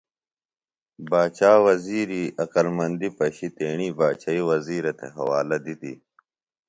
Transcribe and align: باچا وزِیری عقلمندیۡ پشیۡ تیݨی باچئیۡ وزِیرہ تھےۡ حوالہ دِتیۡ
باچا 1.09 1.53
وزِیری 1.65 2.23
عقلمندیۡ 2.45 3.15
پشیۡ 3.17 3.53
تیݨی 3.55 3.89
باچئیۡ 3.97 4.43
وزِیرہ 4.49 4.93
تھےۡ 4.97 5.13
حوالہ 5.17 5.57
دِتیۡ 5.63 5.97